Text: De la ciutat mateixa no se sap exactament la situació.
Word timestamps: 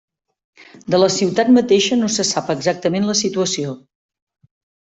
De 0.93 0.99
la 1.01 1.09
ciutat 1.15 1.51
mateixa 1.59 1.99
no 2.01 2.09
se 2.15 2.27
sap 2.31 2.51
exactament 2.57 3.09
la 3.11 3.19
situació. 3.23 3.79